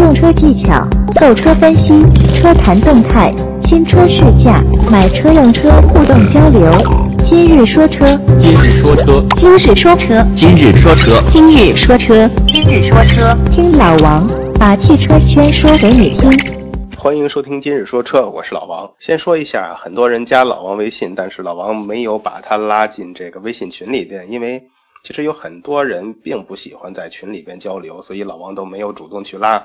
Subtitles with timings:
[0.00, 0.82] 用车技巧、
[1.20, 2.02] 购车分析、
[2.34, 3.34] 车谈动态、
[3.68, 6.72] 新车试驾、买车用车互动交流。
[7.26, 8.06] 今日说车，
[8.38, 14.26] 今日说车，今日说车，今日说车，今日说车，今日说车，听老王
[14.58, 16.30] 把汽车圈说给你听。
[16.96, 18.90] 欢迎收听今日说车，我是老王。
[19.00, 24.62] 先说一下，很多人加老王微信，但是老王没有把他拉进这个微信群里边，因为
[25.04, 29.62] 其实有很多人并不喜欢在群里边交流，所以老王都没有主动去拉。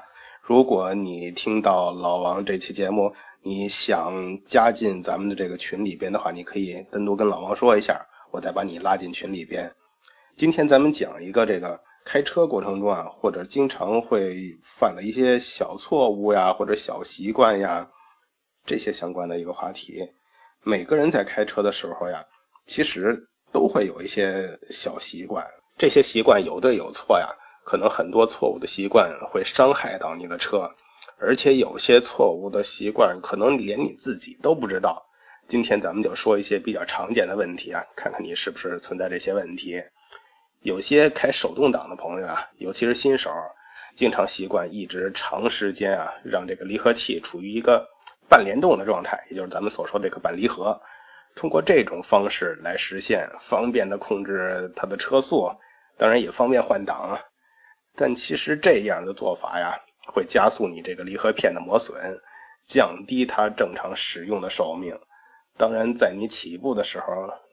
[0.47, 9.73] 如果你听到老王这期节目，你想加进咱们的这个群里边的话，你可以单独跟老王说一下，我再把你拉进群里边。
[10.37, 17.89] 今天咱们讲一个这个开车过程中啊，或者经常会犯的一些小错误呀，或者小习惯呀，
[18.67, 19.99] 这些相关的一个话题。
[20.63, 22.23] 每个人在开车的时候呀，
[22.67, 25.43] 其实都会有一些小习惯，
[25.79, 27.29] 这些习惯有对有错呀。
[27.65, 30.71] 可能很多错误的习惯会伤害到你的车，
[31.19, 35.03] 而且有些错误的习惯可能连你自己都不知道。
[35.47, 39.83] 今天咱们就说一些比较常见的问题啊，看看你是不是存在这些问题。
[40.61, 43.31] 有些开手动挡的朋友啊，尤其是新手，
[43.95, 47.87] 经常习惯一直长时间啊，让这个离合器处于一个
[48.29, 50.79] 半联动的状态，也就是咱们所说这个半离合。
[51.35, 55.51] 通过这种方式来实现方便的控制它的车速，
[55.97, 57.21] 当然也方便换挡啊。
[57.95, 61.95] 但其实这样的做法呀，会加速你这个离合片的磨损，
[62.67, 64.97] 降低它正常使用的寿命。
[65.57, 67.05] 当然，在你起步的时候，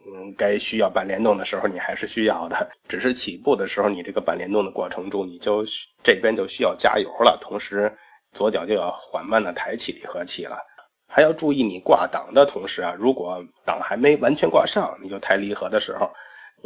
[0.04, 2.68] 嗯，该需要半联动的时候，你还是需要的。
[2.88, 5.64] 只是起步的时候，你这个半联动的过程中，你就
[6.02, 7.96] 这边就需要加油了，同时
[8.32, 10.58] 左脚就要缓慢的抬起离合器了。
[11.06, 16.10] 还要注意，你挂档的同时啊，如果档还没完全挂上，你就抬离合的时候。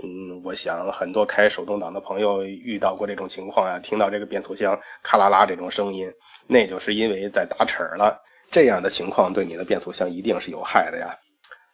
[0.02, 6.12] 嗯，我想很多开手动挡的朋友遇到过这种情况啊，听到这个变速箱咔啦啦这种声音，
[6.46, 8.22] 那就是因为在打齿了。
[8.50, 11.16] 这样的情况对你的变速箱一定是有害的呀。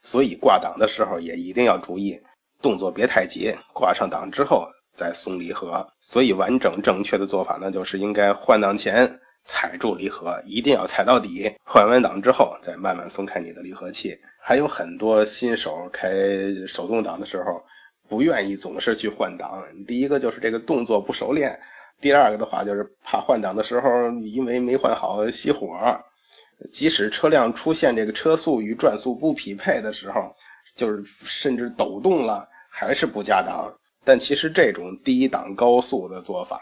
[0.05, 2.21] 所以挂档的时候也一定要注意，
[2.61, 5.89] 动作别太急，挂上档之后再松离合。
[6.01, 11.53] 所以完整正确的做法呢，就是应该换挡前踩住离合，一定要踩到底。
[11.65, 14.17] 换完档之后再慢慢松开你的离合器。
[14.41, 16.09] 还有很多新手开
[16.69, 17.65] 手动挡的时候。
[18.13, 21.59] 不愿意总是去换挡，第一个就是这个动作不熟练，
[21.99, 25.99] 第二个的话就是怕换挡的时候因为没换好熄火，
[26.75, 30.31] 即使车辆出现这个车速与转速不匹配的时候，
[30.77, 33.73] 就是甚至抖动了，还是不加档。
[34.05, 36.61] 但其实这种低档高速的做法，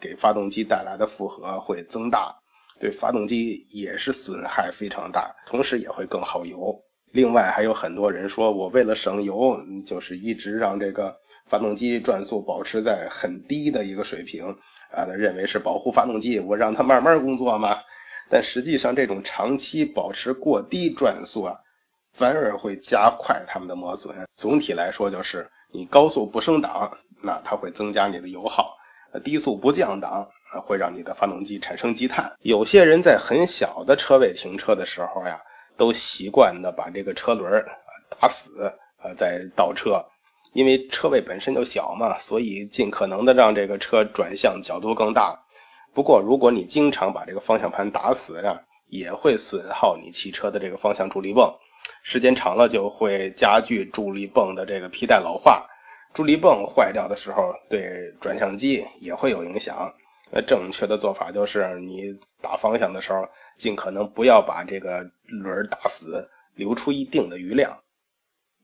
[0.00, 2.32] 给发动机带来的负荷会增大，
[2.78, 6.80] 对发动机也是损害非常大，同时也会更耗油。
[7.12, 14.44] 另外还有很多人说，我为了省油，就是一直让这个发动机转速保持在很低的一个水平
[14.92, 17.78] 啊，认为是保护发动机，我让它慢慢工作嘛。
[18.28, 21.56] 但实际上，这种长期保持过低转速啊，
[22.18, 24.14] 反而会加快它们的磨损。
[24.34, 28.76] 总体来说，就是你高速不升档，那它会增加你的油耗；
[29.24, 30.28] 低速不降档，
[30.66, 32.30] 会让你的发动机产生积碳。
[32.40, 35.40] 有些人在很小的车位停车的时候呀。
[35.76, 37.64] 都习惯的把这个车轮
[38.20, 40.04] 打死啊，再倒车，
[40.52, 45.42] 因为车位本身就小嘛，所以尽可能的让这个车转向角度更大。
[45.94, 51.54] 不过，如果你经常把这个方向盘打死呀，也会损耗你汽车的这个方向助力泵，
[52.02, 55.66] 时间长了就会加剧助力泵的这个皮带老化。
[56.14, 59.92] 助力泵坏掉的时候，对转向机也会有影响。
[60.30, 63.28] 那正确的做法就是你打方向的时候。
[63.58, 67.78] 尽可能不要把这个轮打死，留出一定的余量。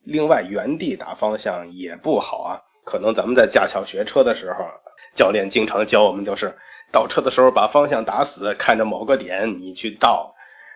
[0.04, 2.60] 另外，原地打方向也不好啊。
[2.84, 4.66] 可能咱们在驾校学车的时候，
[5.14, 6.54] 教练经常教我们，就是
[6.92, 10.34] 倒车的时候把方向打死，看着某个点你去倒。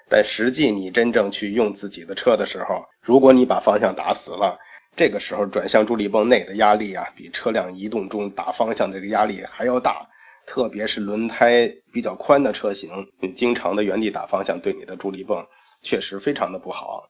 [0.09, 4.59] 但实际你真正去用自己的车的时候，如果你把方向打死了，
[4.97, 10.09] 这个时候转向助力泵内的压力啊，比车辆移动中打方向这个压力还要大。
[10.47, 12.89] 特别是轮胎比较宽的车型，
[13.37, 15.45] 经常的原地打方向，对你的助力泵
[15.83, 17.09] 确实非常的不好。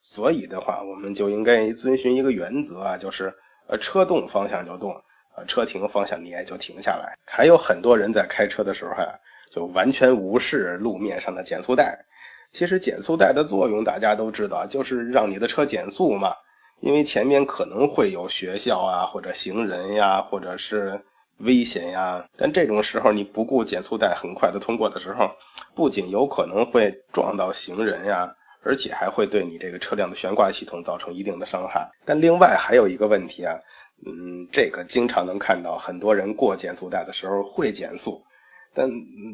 [0.00, 3.34] 所以的话，我们就应该遵循一个原则啊，就是
[3.68, 4.94] 呃车动方向就动，
[5.36, 7.18] 呃车停方向你也就停下来。
[7.26, 9.18] 还有很多人在开车的时候啊，
[9.50, 11.98] 就完全无视路面上的减速带。
[12.52, 16.32] 其实减速带的作用大家都知道，就是让你的车减速嘛。
[16.80, 21.04] 因为前面可能会有学校啊，或者行人呀，或者是。
[21.40, 22.24] 危险呀！
[22.36, 25.30] 但这种时候你不顾减速带很快的通过的时候，
[25.74, 31.90] 不仅有可能会撞到行人呀，而且还会对你这个车辆的悬挂系统造成一定的伤害。
[32.04, 33.56] 但另外还有一个问题啊，
[34.06, 38.22] 嗯，这个经常能看到很多人过减速带的时候会减速，
[38.74, 38.90] 但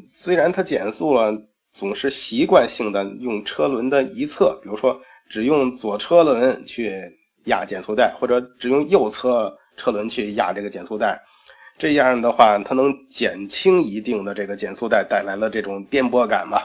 [0.07, 1.33] 虽然它减速了，
[1.71, 11.21] 总是习惯性的用车轮的一侧，比如说只用左车轮去压减速带，或者只用右侧车轮去压这个减速带。
[11.77, 16.57] 这样的话，它能减轻一定的这个减速带带来的这种颠簸感嘛，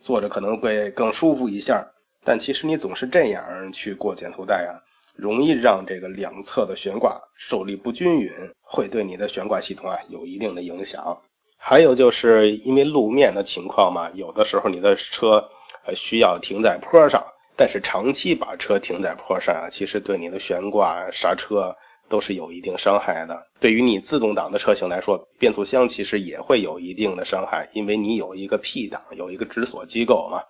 [0.00, 1.84] 坐着可能会更舒服一下。
[2.24, 4.78] 但其实你总是这样去过减速带啊，
[5.16, 8.30] 容易让这个两侧的悬挂受力不均匀，
[8.62, 11.18] 会对你的悬挂系统啊有一定的影响。
[11.56, 15.48] 还有就是因为路面的情况嘛，有的时候你的车
[15.84, 17.24] 呃需要停在坡上，
[17.56, 21.74] 但是长期把车停在坡上啊，其实对你的悬挂、刹车。
[22.08, 23.46] 都是有一定伤害的。
[23.60, 30.42] 对于你自动挡的车型来说，变速箱其实也会有一定的伤害，因为你有一个 P 档，有一个止锁机构嘛。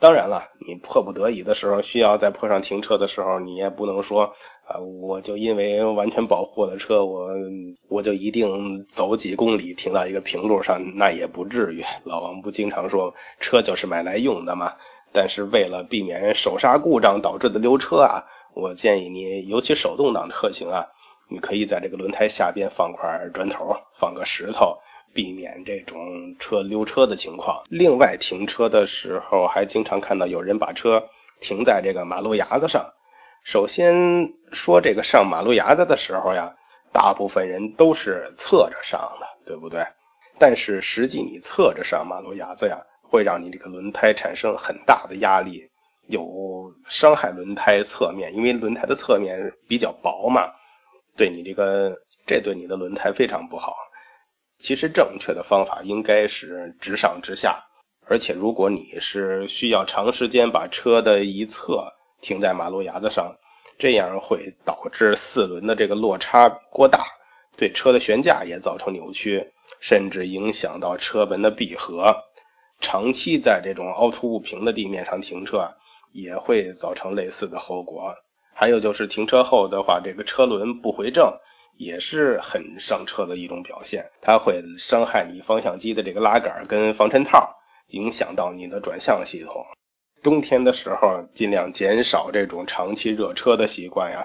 [0.00, 4.24] 当然了，你迫不得已的时候，需要在坡上停车的时候，你也不能说
[4.66, 7.30] 啊，我就因为完全保护我的车，我
[7.88, 11.82] 我就一定走几公里停到一个平路上，那也不至于。
[12.04, 14.72] 老王不经常说，车就是买来用的嘛。
[15.12, 18.24] 但是为了避免手刹故障导致的溜车啊。
[18.54, 20.86] 我建议你，尤其手动挡车型啊，
[21.28, 24.78] 你可以在这个轮胎下边放块砖头，放个石头，
[25.12, 27.62] 避免这种车溜车的情况。
[27.68, 31.08] 另外，停车的时候还经常看到有人把车
[31.40, 32.92] 停在这个马路牙子上。
[33.42, 36.54] 首先说这个上马路牙子的时候呀，
[36.92, 39.84] 大部分人都是侧着上的，对不对？
[40.38, 45.68] 但是实际你侧着上马路牙子呀，会让你这个轮胎产生很大的压力。
[46.06, 50.52] 有伤害轮胎侧面，因为轮胎的侧面比较薄嘛，
[51.16, 51.96] 对你这个
[52.26, 53.74] 这对你的轮胎非常不好。
[54.58, 57.64] 其实正确的方法应该是直上直下，
[58.06, 63.34] 而且如果你是需要长时间把车的一侧停在马路牙子上，
[63.78, 67.04] 这样会导致四轮的这个落差过大，
[67.56, 72.14] 对车的悬架也造成扭曲，甚至影响到车门的闭合。
[72.80, 75.74] 长期在这种凹凸不平的地面上停车。
[76.14, 78.14] 也会造成类似的后果。
[78.54, 81.34] 还有就是停车后的话，这个车轮不回正，
[81.76, 84.06] 也是很伤车的一种表现。
[84.22, 87.56] 它会伤害你方向机的这个拉杆跟防尘套，
[87.88, 89.66] 影响到你的转向系统。
[90.22, 94.24] 冬天的时候，尽量减少这种长期热车的习惯呀，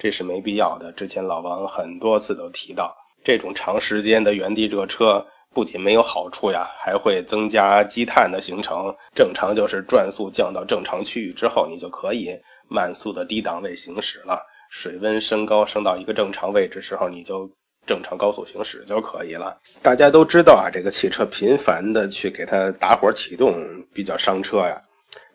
[0.00, 0.90] 这是没必要的。
[0.90, 5.28] 之前老王很多次都提到，这种长时间的原地热车。
[5.54, 8.94] 不仅没有好处呀，还会增加积碳的形成。
[9.14, 12.30] 正常就是转速降到正常区域之后，你就可以
[12.68, 14.40] 慢速的低档位行驶了。
[14.70, 17.50] 水温升高升到一个正常位置时候，你就
[17.86, 19.58] 正常高速行驶就可以了。
[19.82, 23.54] 大家都知道啊，这个汽车频繁的去给它打火启动
[23.92, 24.80] 比较伤车呀。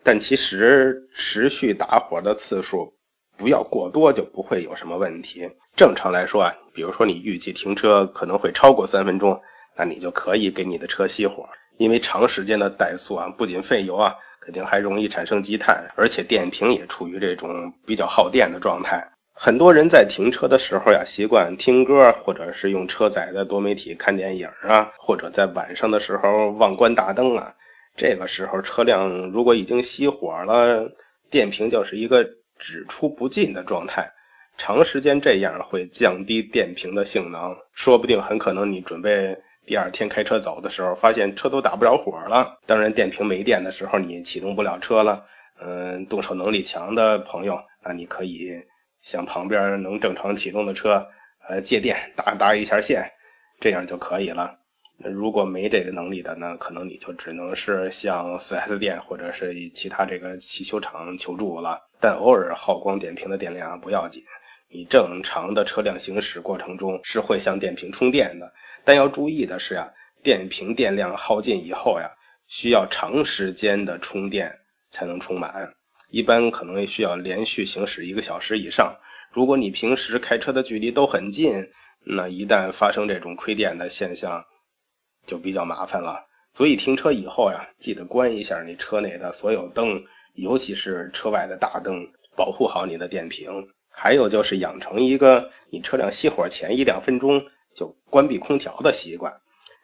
[0.02, 2.94] 但其实持续打火的次数
[3.36, 5.48] 不要过多，就不会有什么问题。
[5.76, 9.40] 正常来说啊，比如说你预计停车可能会超过三分钟。
[9.78, 19.06] 那你就可以给你的车熄火，因为长时间的怠速啊，不仅费油啊，肯定还容易产生积碳，而且电瓶也处于这种比较耗电的状态。
[19.34, 27.54] 很多人在停车的时候呀，习惯听歌，或者是用车载的多媒体看电影啊，或者在晚上的时候忘关大灯啊。
[27.96, 30.90] 这个时候车辆如果已经熄火了，
[31.30, 32.24] 电瓶就是一个
[32.58, 34.10] 只出不进的状态，
[34.56, 39.38] 长时间这样会降低电瓶的性能，说不定很可能你准备。
[39.68, 42.58] 第二天开车走的时候，发现车都打不着火了。
[42.66, 45.26] 当然，电瓶没电的时候，你启动不了车了。
[45.60, 48.62] 嗯，动手能力强的朋友，那你可以
[49.02, 51.06] 向旁边能正常启动的车，
[51.46, 53.10] 呃，借电搭搭一下线，
[53.60, 54.56] 这样就可以了。
[55.04, 61.78] 如果没这个能力的，那可能你就只能是向 4S 店或者是其他这个汽修厂求助了。
[62.00, 64.22] 但偶尔耗光电瓶的电量不要紧，
[64.70, 68.50] 你正常的车辆行驶过程中是会向电瓶充电的。
[68.88, 69.92] 但要注意的是呀，
[70.22, 72.10] 电瓶电量耗尽以后呀，
[72.46, 74.50] 需要长时间的充电
[74.90, 75.74] 才能充满，
[76.10, 78.96] 一般可能需要连续行驶一个小时以上。
[79.30, 81.68] 如果你平时开车的距离都很近，
[82.02, 84.42] 那一旦发生这种亏电的现象，
[85.26, 86.24] 就比较麻烦了。
[86.54, 90.02] 所以停车以后呀，记得关一下你车内的所有灯，
[90.32, 93.68] 尤其是车外的大灯，保护好你的电瓶。
[93.90, 97.44] 还有就是养成一个你车辆熄火前一两分钟。
[97.74, 99.34] 就关闭空调的习惯，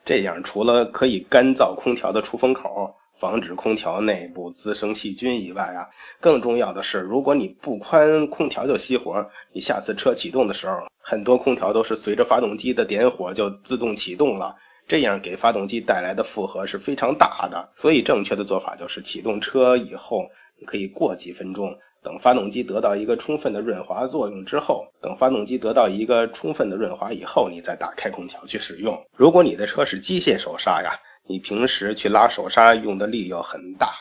[0.05, 5.89] 这样除了可以干燥空调的出风口，防止空调内部滋生细菌以外啊，
[6.21, 14.57] 更重要的是，如果你不关空调就熄火，你下次车启动的时候，很多空调都是随着发动机的点火就自动启动了，
[14.89, 17.71] 这样给发动机带来的负荷是非常大的。
[17.77, 20.27] 所以正确的做法就是启动车以后，
[20.67, 29.03] 可以过几分钟等发动机得到一个充分的润滑作用之后，等发动机得到一个充分的润滑以后，你再打开空调去使用。
[29.17, 33.95] 如果你的车是机械手刹呀，你平时去拉手刹用的力要很大，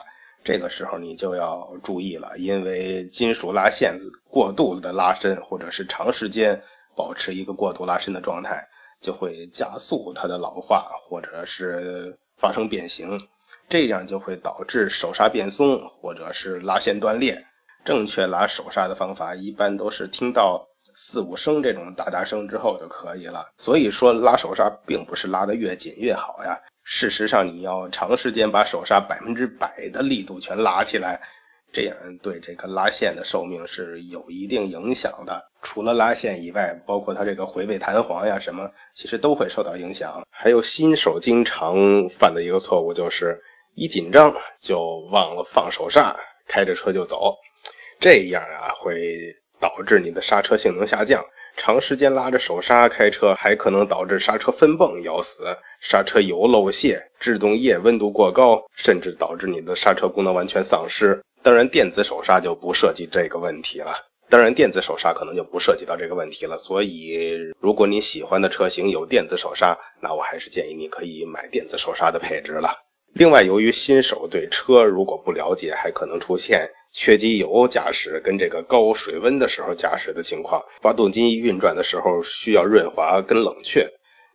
[0.44, 3.98] 这个时候你就要注意了，因为金属拉线
[4.30, 6.62] 过度的拉伸，或者是长时间
[6.98, 8.68] 保持一个过度拉伸的状态，
[9.00, 13.22] 就会加速它的老化，或者是发生变形，
[13.70, 17.46] 这样就会导致手刹变松，或者是拉线断裂。
[17.86, 23.46] 正确拉手刹的方法，一般都是听到四五声这种哒哒声之后就可以了。
[23.58, 26.58] 所以说，拉手刹并不是拉得越紧越好呀。
[26.84, 31.22] 事实上，你要长时间把手刹百分之百的力度全拉起来，
[31.72, 35.44] 这样对这个拉线的寿命是有一定影响的。
[35.62, 40.25] 除了拉线以外，包括它这个回位弹簧呀什么，其实都会受到影响。
[40.30, 43.42] 还有新手经常犯的一个错误，就是
[43.75, 46.16] 一紧张就忘了放手刹，
[46.48, 47.38] 开着车就走。
[48.00, 51.24] 这样啊，会导致你的刹车性能下降。
[51.56, 61.22] 长时间拉着手刹开车，还可能导致刹车分泵咬死、刹车油漏泄、制动液温度过高，甚至导致你的刹车功能完全丧失。
[61.44, 63.94] 当然，电子手刹就不涉及这个问题了。
[64.30, 66.58] 当然，电子手刹可能就不涉及到这个问题了。
[66.58, 72.74] 所以，如果你喜欢的车型有电子手刹，那我还是建议你可以买电子手刹的配置了。
[73.14, 76.72] 另外，由于新手对车如果不了解，还可能出现。
[76.96, 83.90] 缺机油驾驶跟这个高水温的时候驾驶的情况，发动机运转的时候需要润滑跟冷却，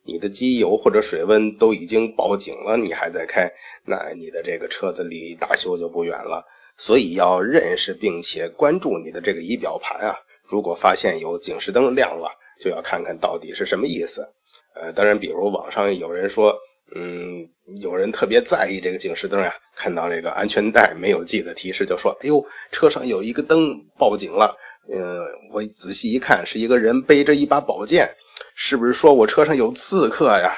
[0.04, 3.48] 你的机油或者水温都已经报警了，你还在开，
[3.86, 6.44] 那你的这个车子离大修就不远了。
[6.76, 10.16] 所以要认识并且关注你的这个仪表盘啊，
[10.48, 12.28] 如果发现有警示灯亮了，
[12.60, 14.26] 就要看看到底是什么意思。
[14.74, 16.58] 呃，当然，比如网上有人说。
[16.94, 17.46] 嗯，
[17.80, 24.56] 有人特别在意这个警示灯呀，看到这个安全带没有系的提示，就说：“哎呦，车上有一个灯报警了。”
[24.90, 25.20] 嗯，
[25.52, 28.08] 我仔细一看，是一个人背着一把宝剑，
[28.54, 30.56] 是不是说我车上有刺客呀？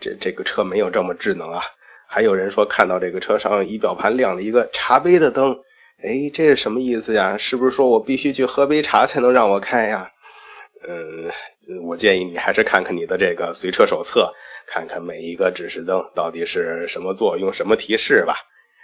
[0.00, 1.60] 这这个车没有这么智能啊。
[2.06, 5.58] 还有人说看到这个车上仪表盘亮了一个茶杯的灯，
[6.04, 7.36] 哎，这是什么意思呀？
[7.36, 10.08] 是不是说我必须去喝杯茶才能让我开呀？
[10.88, 11.30] 嗯，
[11.84, 14.32] 我建议你还是看看你的这个随车手册。
[14.66, 18.34] 看看每一个指示灯到底是什么作用、什么提示吧。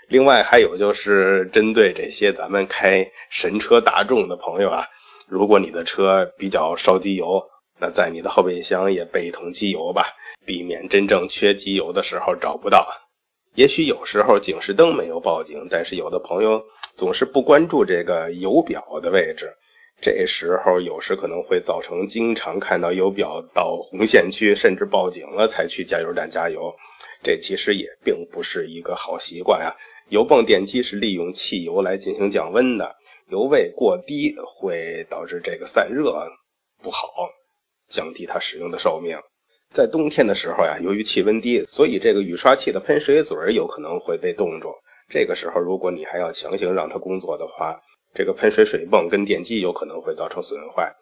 [0.09, 4.85] 另外还有就是针对这些咱们开神车大众的朋友啊，
[5.27, 7.43] 如果你的车比较烧机油，
[7.81, 10.05] 那在你的后备箱也备一桶机油吧，
[10.45, 12.87] 避免真正缺机油的时候找不到。
[13.55, 16.63] 也许有时候警示灯没有报警，但是有的朋友
[16.95, 19.55] 总是不关注这个油表的位置。
[20.03, 26.75] 这时候有时可能会造成经常看到油表到红线区，甚至报警了才去加油站加油，
[27.23, 29.77] 这其实也并不是一个好习惯啊。
[30.09, 32.97] 油泵电机是利用汽油来进行降温的，
[33.29, 36.27] 油位过低会导致这个散热
[36.83, 37.29] 不好，
[37.91, 39.19] 降低它使用的寿命。
[39.73, 44.73] 在冬天的时候呀，由于气温低，所以这个雨刷器的喷水嘴有可能会被冻住。
[45.09, 47.81] 这个时候，如果你还要强行让它工作的话，
[48.15, 50.95] 这个喷水水泵跟电机有可能会造成损坏，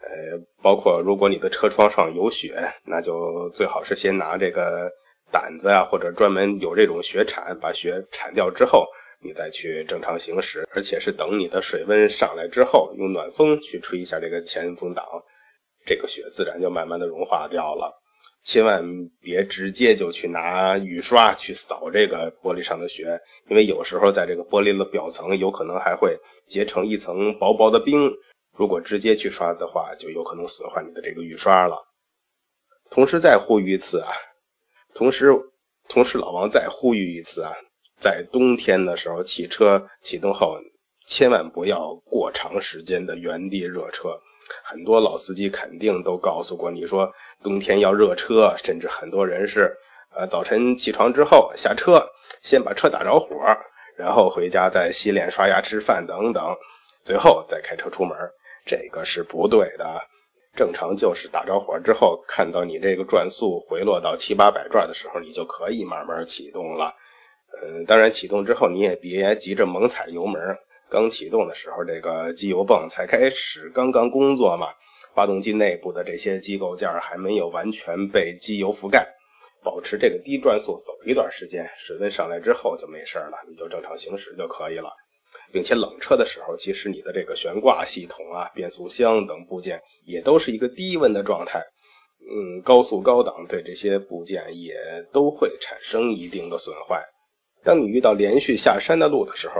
[0.00, 4.90] 呃，包括如果你的车窗上有雪，那就最好是先拿这个
[5.32, 8.86] 掸子啊，或者专门有这种雪铲，把雪铲掉之后，
[9.22, 15.04] 你再去正常行驶，而且是等你的水温上来之后，用暖风去吹一下这个前风挡，
[15.86, 17.96] 这个雪自然就慢慢的融化掉了。
[18.42, 26.18] 千万别直接就去拿雨刷去扫这个玻璃上的雪，因为有时候在这个玻璃的表层有可能还会
[26.48, 28.12] 结成一层薄薄的冰。
[28.56, 31.86] 如果直接去刷的话，就有可能损坏你的这个雨刷了。
[32.90, 34.10] 同时再呼吁一次啊，
[34.94, 35.32] 同时
[35.88, 37.52] 同时老王再呼吁一次啊，
[38.00, 40.58] 在冬天的时候，汽车启动后
[41.06, 44.20] 千万不要过长时间的原地热车。
[44.64, 49.76] 很多老司机肯定都告诉过你说，冬天要热车，甚至很多人是，
[50.14, 52.06] 呃，早晨起床之后下车，
[52.42, 53.36] 先把车打着火，
[53.96, 56.56] 然后回家再洗脸、刷牙、吃饭等等，
[57.04, 58.16] 最后再开车出门，
[58.66, 60.00] 这个是不对的。
[60.56, 66.94] 正常就是打着火之后，看到你这个转速回落到七八百转的时候，你就可以慢慢启动了。
[67.62, 70.56] 嗯，当然启动之后你也别急着猛踩油门。
[70.90, 74.74] 刚启动的时候，这个机油泵才开始刚刚工作嘛，
[75.14, 79.06] 发动机内部的这些机构件还没有完全被机油覆盖，
[79.62, 84.90] 保持这个低转速走一段时间，水温上来之后就没事了，你就正常行驶就可以了。
[85.52, 91.62] 并且冷车的时候，其实你的这个悬挂系统啊、变速箱等部件也都是一个低温的状态，
[92.20, 94.74] 嗯，高速高档对这些部件也
[95.12, 97.04] 都会产生一定的损坏。
[97.64, 99.54] 当你遇到连续下山的路的时候，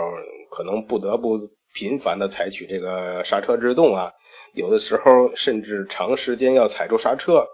[0.51, 1.39] 可能不得不
[1.75, 4.13] 频繁的采取这个刹车制动啊，
[4.55, 7.47] 有的时候甚至长时间要踩住刹车。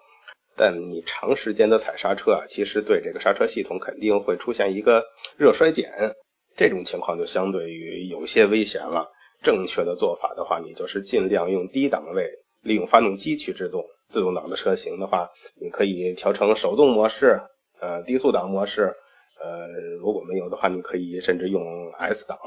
[0.59, 5.05] 但你长时间的踩刹车啊，其实对这个刹车系统肯定会出现一个
[5.37, 6.15] 热衰减，
[6.57, 9.12] 这种情况就相对于有些危险了。
[9.43, 12.31] 正确的做法的话，你就是尽量用低档位，
[12.62, 13.85] 利用发动机去制动。
[14.09, 15.29] 自动挡的车型的话，
[15.61, 17.43] 你可以调成手动模式，
[17.81, 18.95] 呃，低速档模式，
[19.43, 19.69] 呃，
[20.00, 22.38] 如果没有的话，你可以甚至用 S 档，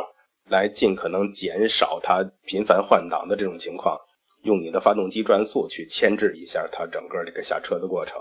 [0.50, 3.98] 来尽可能减少它频繁换挡的这种情况。
[4.44, 8.18] 用你的发动机转速去牵制一下它整个这个下车的过程。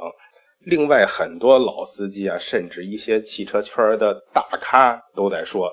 [0.59, 5.73] 另外，很多老司机啊，甚至一些汽车圈的大咖都在说，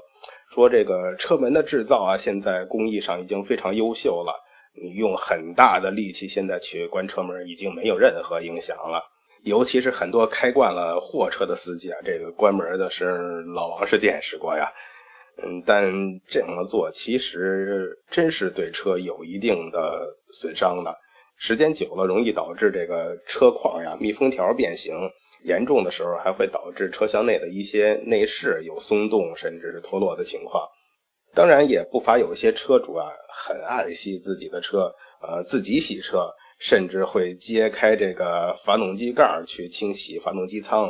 [0.54, 4.40] 说这个车门的制造啊，现在工艺上已经非常优秀了，
[4.80, 9.02] 你用很大的力气现在去关车门已经没有任何影响了。
[9.46, 14.74] 尤其是很多开惯了货车的司机啊，这个关门的是老王是见识过呀。
[15.38, 15.94] 嗯，但
[16.28, 20.98] 这样做其实真是对车有一定的损伤的，
[21.38, 24.96] 时间久了容易导致这个车框呀、密封条变形，
[25.44, 30.68] 严重的时候还会导致车厢内的一些内饰有松动甚至是脱落的情况。
[31.36, 40.90] 当然，也不乏有一些车主啊，很爱惜自己的车，呃，自己洗车，甚至会揭开这个发动机盖去清洗发动机舱。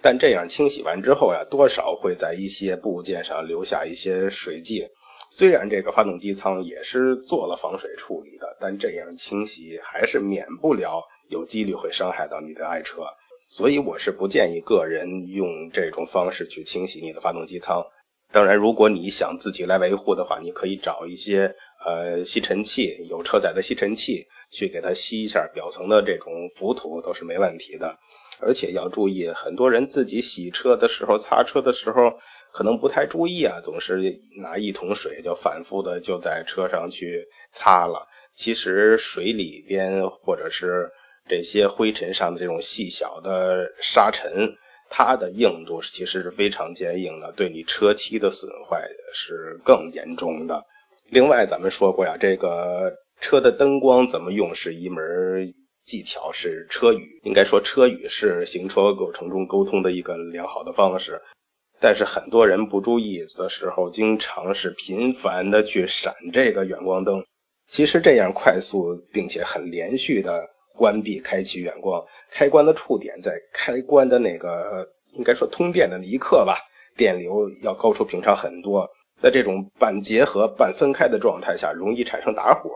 [0.00, 4.88] 但这样清洗完之后呀，多少会在一些部件上留下一些水迹。
[5.30, 13.02] 虽然这个发动机舱也是做了防水处理的，但这样清洗还是免不了有几率会伤害到你的爱车。
[13.48, 17.84] 所以我是不建议个人用这种方式去清洗你的发动机舱。
[18.32, 27.98] 当然，如果你想自己来维护的话，你可以找一些呃吸尘器，有车载的吸尘器去给它吸一下表层的这种浮土，都是没问题的。
[28.40, 32.18] 而且要注意，很多人自己洗车的时候、擦车的时候，
[32.52, 38.08] 可能不太注意啊，总是拿一桶水就反复的就在车上去擦了。
[38.34, 40.90] 其实水里边或者是
[41.28, 44.54] 这些灰尘上的这种细小的沙尘，
[44.90, 50.64] 它的硬度其实是非常坚硬的，对你车漆的损坏是更严重的。
[51.10, 52.90] 另外，咱们说过呀，这个
[53.22, 55.54] 车的灯光怎么用是一门。
[55.84, 61.20] 技巧是车语，应该说车语是行车过程中沟通的一个良好的方式。
[61.80, 67.24] 但是很多人不注意的时候，经常是频繁的去闪这个远光灯。
[67.66, 70.40] 其实这样快速并且很连续的
[70.76, 76.58] 关闭、开启远光开关的触点，在开关的那个应该说通电的那一刻吧，
[76.96, 78.88] 电流要高出平常很多。
[79.20, 82.70] 在这种半结合、半分开的状态下，容易产生打火，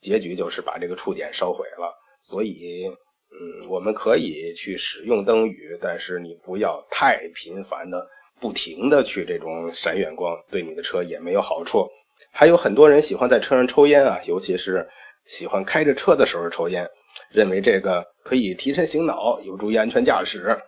[0.00, 1.94] 结局就是把这个触点烧毁了。
[2.22, 8.06] 所以，嗯，我们可以去使用灯语，但是你不要太频繁的、
[8.40, 11.88] 不停的去这种闪远光，对你的车也没有好处。
[12.32, 14.88] 还有很多人喜欢在车上抽烟啊，尤其是
[15.26, 16.88] 喜欢开着车的时候抽烟，
[17.30, 20.58] 认为这个可以提神醒脑，有助于安全驾驶。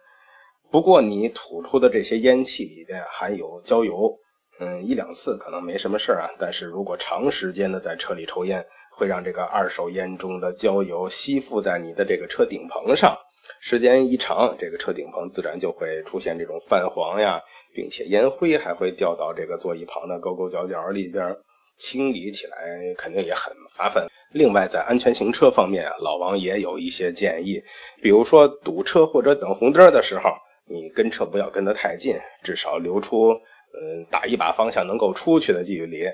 [0.70, 4.16] 不过你吐出的这些烟气里边含有焦油，
[4.60, 13.16] 嗯，一两次可能没什么事儿啊，但是如果长时间的在车里抽烟，会让这个二手烟中的焦油吸附在你的这个车顶棚上，
[13.60, 17.40] 时间一长，这个车顶棚自然就会出现这种泛黄呀，
[17.74, 21.36] 并且烟灰还会掉到这个座椅旁的沟沟角角里边，
[21.78, 22.56] 清理起来
[22.98, 24.06] 肯定也很麻烦。
[24.32, 27.62] 另外，在安全行车方面啊，老王也有一些建议，
[28.02, 30.30] 比如说堵车或者等红灯的时候，
[30.68, 36.04] 你跟车不要跟得太近，至少留出嗯打一把方向能够出去的距离，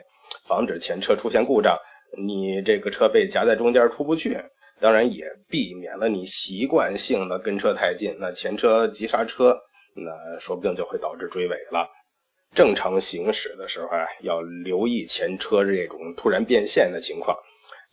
[0.49, 1.79] 防止前车出现故障。
[2.17, 4.39] 你这个车被夹在中间出不去，
[4.81, 9.59] 当然也避免了你习惯性的跟车太近，那前车急刹车，
[9.95, 11.89] 那说不定就会导致追尾了。
[12.55, 17.37] 正常行驶的时候啊，要留意前车这种突然变线的情况。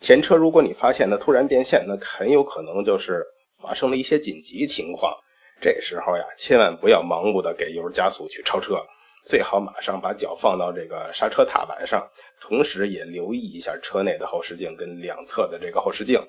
[0.00, 3.24] 前车如果你发现它突然变线，那很有可能就是
[3.60, 5.14] 发生了一些紧急情况。
[5.60, 8.84] 这时候呀，千万不要盲目的给油加速去超车。
[9.24, 12.10] 最好马上把脚放到这个刹车踏板上，
[12.40, 16.20] 同时也留意一下车内的后视镜跟两侧的这个后视镜。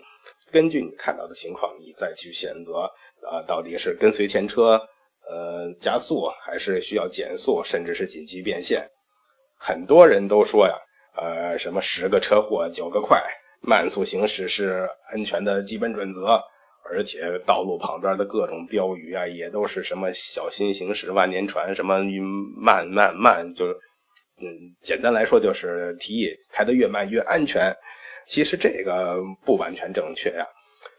[0.52, 2.92] 根据你看到的情况，你再去选择
[3.30, 4.82] 啊，到底是跟随前车
[5.30, 8.88] 呃加速，还是需要减速，甚至是紧急变线。
[9.60, 10.76] 很多人都说呀，
[11.18, 13.22] 呃，什么十个车祸九个快，
[13.62, 16.42] 慢速行驶是安全的基本准则。
[16.90, 22.00] 而且道路旁边的各种标语啊，也都是什么小心行驶万年船，什么
[22.56, 23.74] 慢慢慢，就是
[24.42, 27.76] 嗯，简单来说就是提议开得越慢越安全。
[28.28, 30.46] 其实这个不完全正确呀，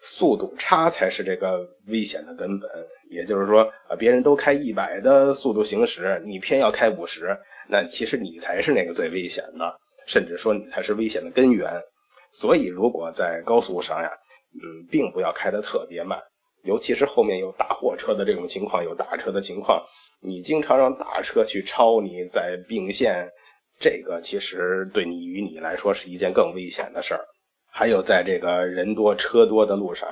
[0.01, 2.71] 速度差才是这个危险的根本。
[3.11, 9.77] 也就是说啊，别人都开一百的速度行驶，你偏要开五十，那其实你才是那个最危险的。
[10.07, 11.83] 甚至说你才是危险的根源。
[12.33, 14.11] 所以，如果在高速上呀，
[14.63, 16.21] 嗯，并不要开得特别慢，
[16.65, 19.85] 尤其是后面有大货车的这种情况，有大车的情况，
[20.21, 23.31] 你经常让大车去超你在并线，
[23.79, 27.21] 这个其实对你与你来说是一件更危险的事儿。
[27.71, 30.09] 还有，在这个人多车多的路上，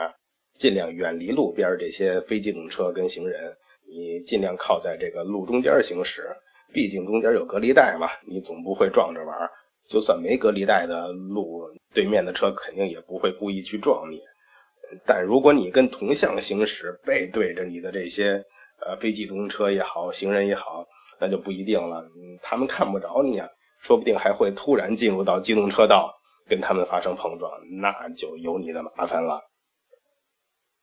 [0.58, 3.56] 尽量远离路边这些非机动车跟行人，
[3.88, 6.28] 你尽量靠在这个路中间行驶，
[6.72, 9.34] 毕竟中间有隔离带嘛，你总不会撞着玩。
[9.88, 14.20] 就算没隔离带的路，对面的车肯定也不会故意去撞你。
[15.06, 18.44] 但如果你跟同向行驶，背对着你的这些
[18.80, 20.86] 呃非机动车也好，行人也好，
[21.20, 22.04] 那就不一定了。
[22.42, 23.48] 他们看不着你啊，
[23.82, 26.14] 说不定还会突然进入到机动车道。
[26.46, 29.40] 跟他们发生碰撞，那就有你的麻烦了。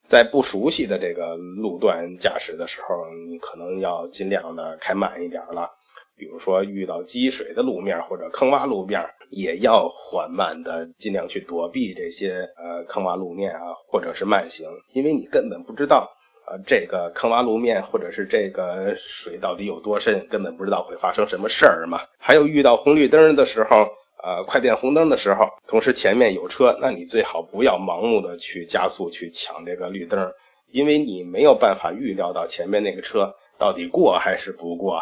[0.08, 5.70] 在不熟悉的这个路段驾驶的时候，你可能要尽量的开慢一点了。
[6.16, 16.08] 比如说遇到积水的路面或者坑洼路面，也要缓慢的尽量去躲避这些呃坑洼路面啊，或者是慢行，因为你根本不知道
[16.46, 21.98] 呃这个坑洼路面或者是这个水到底有多深，根本不知道会发生什么事儿嘛。
[22.20, 23.88] 还有遇到红绿灯的时候。
[24.24, 30.30] 呃，快变红灯的时候，同时前面有车，那你最好不要盲目的去加速去抢这个绿灯，
[30.70, 35.00] 因为你没有办法预料到前面那个车到底过还是不过。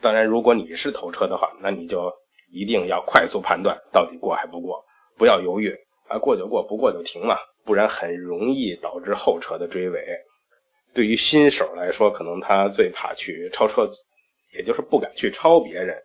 [0.00, 2.12] 当然，如果你是头车的话，那你就
[2.52, 4.84] 一定要快速判断到底过还不过，
[5.16, 5.74] 不要犹豫
[6.08, 10.04] 啊，过就过，不过就停了，不然很容易导致后车的追尾。
[10.94, 13.88] 对于新手来说，可能他最怕去超车，
[14.54, 15.96] 也就是不敢去超别人。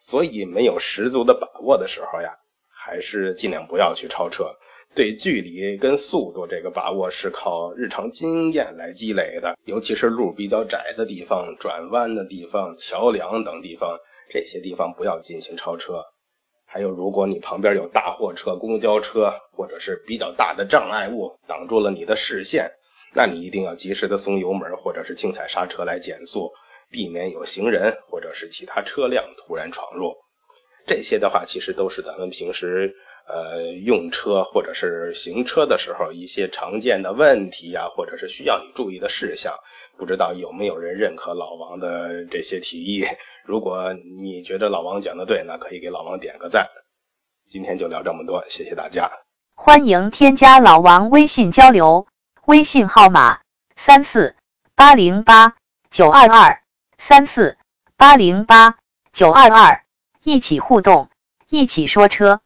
[0.00, 2.34] 所以没有十足的把握的时候呀，
[2.68, 4.52] 还是尽量不要去超车。
[4.94, 13.96] 对距离跟速度这个把握是靠日常经验来积累的，尤其是路比较窄的地方、转弯的地方、桥梁等地方，
[14.32, 16.06] 这些地方不要进行超车。
[16.64, 22.72] 还有，如果你旁边有大货车、公交车或者是比较大的障碍物挡住了你的视线，
[23.14, 26.50] 那你一定要及时的松油门或者是轻踩刹车来减速。
[26.90, 30.14] 避免有行人或者是其他车辆突然闯入，
[30.86, 32.94] 这些的话其实都是咱们平时
[33.26, 39.54] 呃用车或者是行车的时候一些常见的问题呀，或者是需要你注意的事项。
[39.96, 43.06] 不知道有没有人认可老王的这些提议？
[43.44, 46.66] 如果你觉得老王讲的对，那可以给老王点个赞。
[47.50, 49.10] 今天就聊这么多，谢谢大家。
[49.54, 52.06] 欢迎添加老王微信交流，
[52.46, 53.40] 微信号码
[53.76, 54.34] 三四
[54.74, 55.54] 八零八
[55.90, 56.62] 九二二。
[56.98, 57.58] 三四
[57.96, 58.76] 八零八
[59.12, 59.82] 九二二，
[60.22, 61.10] 一起互动，
[61.48, 62.40] 一起说车。